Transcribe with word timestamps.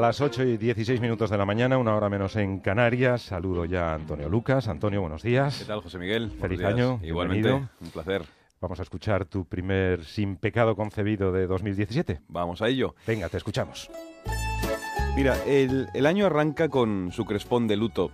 las 0.00 0.20
8 0.20 0.44
y 0.44 0.56
16 0.56 1.00
minutos 1.00 1.30
de 1.30 1.38
la 1.38 1.44
mañana, 1.44 1.78
una 1.78 1.94
hora 1.94 2.08
menos 2.08 2.36
en 2.36 2.60
Canarias. 2.60 3.22
Saludo 3.22 3.64
ya 3.64 3.92
a 3.92 3.94
Antonio 3.94 4.28
Lucas. 4.28 4.68
Antonio, 4.68 5.00
buenos 5.00 5.22
días. 5.22 5.58
¿Qué 5.58 5.64
tal, 5.64 5.80
José 5.80 5.98
Miguel? 5.98 6.30
Feliz 6.40 6.62
año. 6.64 7.00
Igualmente, 7.02 7.48
bienvenido. 7.48 7.70
un 7.80 7.90
placer. 7.90 8.22
Vamos 8.60 8.80
a 8.80 8.82
escuchar 8.82 9.26
tu 9.26 9.44
primer 9.44 10.04
Sin 10.04 10.36
Pecado 10.36 10.74
Concebido 10.74 11.32
de 11.32 11.46
2017. 11.46 12.20
Vamos 12.28 12.62
a 12.62 12.68
ello. 12.68 12.94
Venga, 13.06 13.28
te 13.28 13.36
escuchamos. 13.36 13.90
Mira, 15.16 15.36
el, 15.46 15.88
el 15.94 16.06
año 16.06 16.26
arranca 16.26 16.68
con 16.68 17.12
su 17.12 17.24
crespón 17.24 17.68
de 17.68 17.76
luto. 17.76 18.10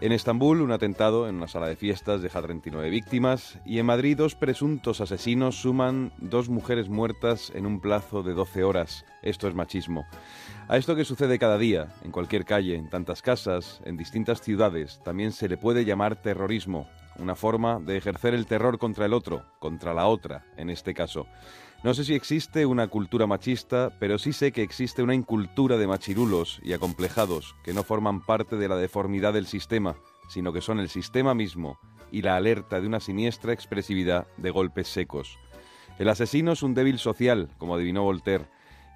En 0.00 0.10
Estambul, 0.10 0.62
un 0.62 0.72
atentado 0.72 1.28
en 1.28 1.36
una 1.36 1.46
sala 1.46 1.68
de 1.68 1.76
fiestas 1.76 2.22
deja 2.22 2.42
39 2.42 2.90
víctimas 2.90 3.58
y 3.64 3.78
en 3.78 3.86
Madrid 3.86 4.16
dos 4.16 4.34
presuntos 4.34 5.00
asesinos 5.00 5.60
suman 5.60 6.12
dos 6.18 6.48
mujeres 6.48 6.88
muertas 6.88 7.52
en 7.54 7.66
un 7.66 7.80
plazo 7.80 8.22
de 8.22 8.34
12 8.34 8.64
horas. 8.64 9.04
Esto 9.22 9.46
es 9.46 9.54
machismo. 9.54 10.04
A 10.66 10.76
esto 10.76 10.96
que 10.96 11.04
sucede 11.04 11.38
cada 11.38 11.58
día, 11.58 11.88
en 12.02 12.10
cualquier 12.10 12.44
calle, 12.44 12.74
en 12.74 12.88
tantas 12.88 13.22
casas, 13.22 13.80
en 13.84 13.96
distintas 13.96 14.40
ciudades, 14.40 15.00
también 15.04 15.30
se 15.30 15.48
le 15.48 15.56
puede 15.56 15.84
llamar 15.84 16.16
terrorismo, 16.16 16.88
una 17.18 17.34
forma 17.34 17.80
de 17.80 17.96
ejercer 17.96 18.34
el 18.34 18.46
terror 18.46 18.78
contra 18.78 19.06
el 19.06 19.12
otro, 19.12 19.44
contra 19.58 19.94
la 19.94 20.06
otra, 20.06 20.46
en 20.56 20.70
este 20.70 20.94
caso. 20.94 21.26
No 21.82 21.94
sé 21.94 22.04
si 22.04 22.14
existe 22.14 22.64
una 22.64 22.86
cultura 22.86 23.26
machista, 23.26 23.90
pero 23.98 24.18
sí 24.18 24.32
sé 24.32 24.52
que 24.52 24.62
existe 24.62 25.02
una 25.02 25.14
incultura 25.14 25.76
de 25.78 25.88
machirulos 25.88 26.60
y 26.62 26.74
acomplejados 26.74 27.56
que 27.64 27.74
no 27.74 27.82
forman 27.82 28.20
parte 28.20 28.56
de 28.56 28.68
la 28.68 28.76
deformidad 28.76 29.32
del 29.32 29.46
sistema, 29.46 29.96
sino 30.28 30.52
que 30.52 30.60
son 30.60 30.78
el 30.78 30.88
sistema 30.88 31.34
mismo 31.34 31.78
y 32.12 32.22
la 32.22 32.36
alerta 32.36 32.80
de 32.80 32.86
una 32.86 33.00
siniestra 33.00 33.52
expresividad 33.52 34.28
de 34.36 34.50
golpes 34.50 34.86
secos. 34.88 35.38
El 35.98 36.08
asesino 36.08 36.52
es 36.52 36.62
un 36.62 36.74
débil 36.74 36.98
social, 36.98 37.50
como 37.58 37.74
adivinó 37.74 38.04
Voltaire, 38.04 38.46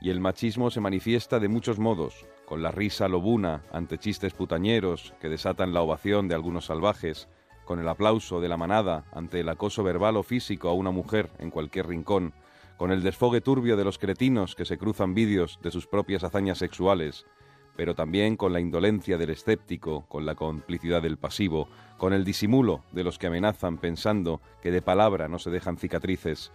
y 0.01 0.11
el 0.11 0.21
machismo 0.21 0.71
se 0.71 0.81
manifiesta 0.81 1.41
de 1.41 1.49
muchos 1.49 1.79
modos, 1.79 2.27
con 2.45 2.63
la 2.63 2.71
risa 2.71 3.09
lobuna 3.09 3.65
ante 3.73 3.99
chistes 3.99 4.33
putañeros 4.33 5.13
que 5.21 5.29
desatan 5.29 5.75
la 5.75 5.83
ovación 5.83 6.29
de 6.29 6.35
algunos 6.35 6.67
salvajes, 6.67 7.29
con 7.67 7.81
el 7.81 7.89
aplauso 7.89 8.41
de 8.41 8.49
la 8.49 8.57
manada 8.57 9.05
ante 9.13 9.41
el 9.41 9.51
acoso 9.51 9.83
verbal 9.83 10.17
o 10.17 10.23
físico 10.23 10.71
a 10.71 10.73
una 10.73 10.91
mujer 10.91 11.31
en 11.39 11.51
cualquier 11.51 11.89
rincón, 11.89 12.33
con 12.79 12.91
el 12.91 13.03
desfogue 13.03 13.43
turbio 13.43 13.77
de 13.77 13.85
los 13.85 13.99
cretinos 13.99 14.55
que 14.55 14.65
se 14.65 14.79
cruzan 14.79 15.13
vídeos 15.13 15.59
de 15.63 15.71
sus 15.71 15.87
propias 15.87 16.25
hazañas 16.25 16.57
sexuales, 16.57 17.27
pero 17.77 17.95
también 17.95 18.37
con 18.37 18.53
la 18.53 18.61
indolencia 18.61 19.19
del 19.19 19.31
escéptico, 19.31 20.07
con 20.09 20.25
la 20.25 20.35
complicidad 20.35 21.03
del 21.03 21.19
pasivo, 21.19 21.69
con 21.99 22.13
el 22.13 22.25
disimulo 22.25 22.83
de 22.93 23.05
los 23.05 23.19
que 23.19 23.27
amenazan 23.27 23.79
pensando 23.79 24.41
que 24.63 24.71
de 24.71 24.81
palabra 24.81 25.29
no 25.29 25.39
se 25.39 25.51
dejan 25.51 25.77
cicatrices. 25.77 26.53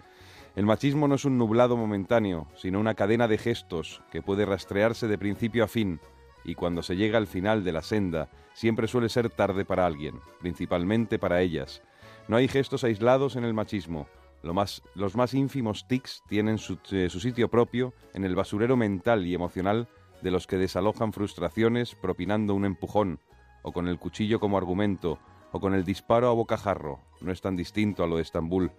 El 0.56 0.66
machismo 0.66 1.08
no 1.08 1.16
es 1.16 1.26
un 1.26 1.38
nublado 1.38 1.78
momentáneo, 1.78 2.48
sino 2.56 2.80
una 2.80 2.96
cadena 2.96 3.28
de 3.28 3.38
gestos 3.38 4.02
que 4.12 4.22
puede 4.22 4.46
rastrearse 4.46 5.08
de 5.08 5.18
principio 5.18 5.64
a 5.64 5.68
fin, 5.68 6.02
y 6.44 6.56
cuando 6.56 6.84
se 6.84 6.96
llega 6.96 7.18
al 7.18 7.28
final 7.28 7.64
de 7.64 7.72
la 7.72 7.82
senda, 7.82 8.30
siempre 8.54 8.88
suele 8.88 9.10
ser 9.10 9.30
tarde 9.30 9.66
para 9.66 9.86
alguien, 9.86 10.20
principalmente 10.40 11.20
para 11.20 11.42
ellas. 11.42 11.82
No 12.28 12.38
hay 12.38 12.48
gestos 12.48 12.84
aislados 12.84 13.36
en 13.36 13.44
el 13.44 13.54
machismo, 13.54 14.08
los 14.44 15.16
más 15.16 15.34
ínfimos 15.34 15.88
tics 15.88 16.24
tienen 16.28 16.58
su, 16.58 16.80
eh, 16.92 17.10
su, 17.10 17.20
sitio 17.20 17.50
propio 17.50 17.94
en 18.14 18.24
el 18.24 18.36
basurero 18.36 18.76
mental 18.76 19.28
y 19.28 19.36
emocional 19.36 19.88
de 20.22 20.32
los 20.32 20.48
que 20.48 20.58
desalojan 20.58 21.14
frustraciones 21.14 21.96
propinando 21.96 22.56
un 22.56 22.66
empujón, 22.66 23.20
o 23.62 23.72
con 23.72 23.88
el 23.88 24.00
cuchillo 24.00 24.40
como 24.40 24.58
argumento, 24.58 25.20
o 25.52 25.60
con 25.60 25.74
el 25.74 25.84
disparo 25.84 26.28
a 26.28 26.34
bocajarro. 26.34 27.00
No 27.22 27.32
es 27.32 27.42
tan 27.42 27.56
distinto 27.56 28.04
a 28.04 28.08
lo 28.08 28.16
de 28.16 28.24
Estambul. 28.24 28.72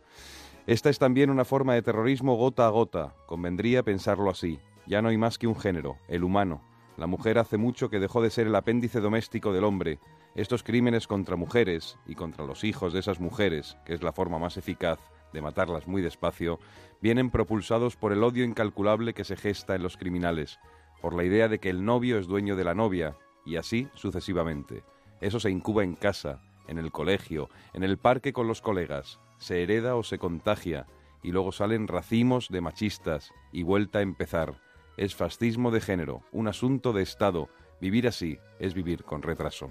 Esta 0.67 0.91
es 0.91 0.99
también 0.99 1.31
una 1.31 1.45
forma 1.45 1.75
de 1.75 1.83
terrorismo 1.83 2.37
gota 2.37 2.67
a 2.67 2.71
gota. 2.71 3.15
Convendría 3.27 3.83
pensarlo 3.83 4.31
así. 4.31 4.59
Ya 4.87 5.03
no 5.03 5.09
hay 5.09 5.17
más 5.17 5.39
que 5.39 5.47
un 5.47 5.57
género, 5.57 5.97
el 6.09 6.25
humano. 6.25 6.63
La 6.97 7.07
mujer 7.07 7.39
hace 7.39 7.57
mucho 7.57 7.89
que 7.89 8.01
dejó 8.01 8.23
de 8.23 8.31
ser 8.31 8.47
el 8.47 8.55
apéndice 8.55 9.01
doméstico 9.01 9.53
del 9.53 9.65
hombre. 9.65 9.99
Estos 10.35 10.63
crímenes 10.63 11.07
contra 11.07 11.37
mujeres 11.37 11.99
y 12.07 12.15
contra 12.15 12.45
los 12.45 12.65
hijos 12.65 12.93
de 12.93 13.01
esas 13.01 13.21
mujeres, 13.21 13.77
que 13.85 13.95
es 13.95 14.03
la 14.03 14.13
forma 14.13 14.39
más 14.39 14.57
eficaz, 14.57 14.99
de 15.33 15.41
matarlas 15.41 15.87
muy 15.87 16.03
despacio, 16.03 16.59
vienen 17.01 17.31
propulsados 17.31 17.97
por 17.97 18.13
el 18.13 18.23
odio 18.23 18.45
incalculable 18.45 19.15
que 19.15 19.25
se 19.25 19.37
gesta 19.37 19.75
en 19.75 19.83
los 19.83 19.97
criminales, 19.97 20.61
por 21.01 21.15
la 21.15 21.25
idea 21.25 21.49
de 21.49 21.59
que 21.59 21.71
el 21.71 21.85
novio 21.85 22.19
es 22.19 22.27
dueño 22.27 22.57
de 22.57 22.65
la 22.65 22.75
novia, 22.75 23.17
y 23.45 23.57
así 23.57 23.89
sucesivamente. 23.95 24.85
Eso 25.21 25.41
se 25.41 25.51
incuba 25.51 25.85
en 25.85 25.95
casa, 25.95 26.43
en 26.69 26.79
el 26.79 26.93
colegio, 26.93 27.49
en 27.73 27.83
el 27.83 27.99
parque 27.99 28.33
con 28.33 28.47
los 28.47 28.61
colegas, 28.61 29.19
se 29.39 29.63
hereda 29.63 29.97
o 29.97 30.03
se 30.03 30.19
contagia, 30.19 30.87
y 31.23 31.33
luego 31.33 31.53
salen 31.53 31.89
racimos 31.89 32.49
de 32.49 32.61
machistas, 32.61 33.33
y 33.51 33.63
vuelta 33.63 34.01
a 34.01 34.03
empezar. 34.03 34.61
Es 34.97 35.15
fascismo 35.15 35.71
de 35.71 35.81
género, 35.81 36.23
un 36.33 36.49
asunto 36.49 36.93
de 36.93 37.03
Estado. 37.03 37.49
Vivir 37.81 38.07
así 38.07 38.39
es 38.59 38.75
vivir 38.75 39.05
con 39.05 39.23
retraso. 39.23 39.71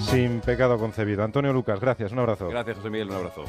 Sin 0.00 0.40
pecado 0.40 0.78
concebido. 0.78 1.24
Antonio 1.24 1.52
Lucas, 1.52 1.80
gracias, 1.80 2.12
un 2.12 2.20
abrazo. 2.20 2.48
Gracias, 2.48 2.76
José 2.76 2.90
Miguel, 2.90 3.10
un 3.10 3.16
abrazo. 3.16 3.44